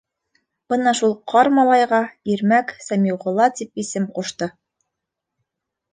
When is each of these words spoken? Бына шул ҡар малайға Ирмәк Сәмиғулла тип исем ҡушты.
Бына 0.73 0.93
шул 0.99 1.13
ҡар 1.33 1.49
малайға 1.57 1.99
Ирмәк 2.35 2.73
Сәмиғулла 2.89 3.51
тип 3.61 3.85
исем 3.85 4.09
ҡушты. 4.17 4.53